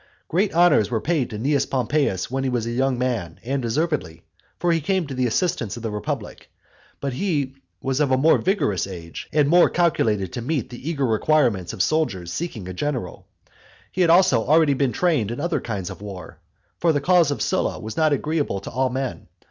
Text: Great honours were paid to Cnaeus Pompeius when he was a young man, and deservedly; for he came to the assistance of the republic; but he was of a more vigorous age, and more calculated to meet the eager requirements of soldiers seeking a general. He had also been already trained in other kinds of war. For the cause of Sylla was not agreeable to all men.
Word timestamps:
Great 0.29 0.51
honours 0.55 0.89
were 0.89 0.99
paid 0.99 1.29
to 1.29 1.37
Cnaeus 1.37 1.67
Pompeius 1.67 2.31
when 2.31 2.43
he 2.43 2.49
was 2.49 2.65
a 2.65 2.71
young 2.71 2.97
man, 2.97 3.39
and 3.43 3.61
deservedly; 3.61 4.23
for 4.57 4.71
he 4.71 4.81
came 4.81 5.05
to 5.05 5.13
the 5.13 5.27
assistance 5.27 5.77
of 5.77 5.83
the 5.83 5.91
republic; 5.91 6.49
but 6.99 7.13
he 7.13 7.53
was 7.83 7.99
of 7.99 8.09
a 8.09 8.17
more 8.17 8.39
vigorous 8.39 8.87
age, 8.87 9.29
and 9.31 9.47
more 9.47 9.69
calculated 9.69 10.33
to 10.33 10.41
meet 10.41 10.71
the 10.71 10.89
eager 10.89 11.05
requirements 11.05 11.71
of 11.71 11.83
soldiers 11.83 12.33
seeking 12.33 12.67
a 12.67 12.73
general. 12.73 13.27
He 13.91 14.01
had 14.01 14.09
also 14.09 14.41
been 14.41 14.49
already 14.49 14.75
trained 14.89 15.29
in 15.29 15.39
other 15.39 15.61
kinds 15.61 15.91
of 15.91 16.01
war. 16.01 16.39
For 16.79 16.91
the 16.91 16.99
cause 16.99 17.29
of 17.29 17.39
Sylla 17.43 17.77
was 17.79 17.95
not 17.95 18.11
agreeable 18.11 18.59
to 18.61 18.71
all 18.71 18.89
men. 18.89 19.27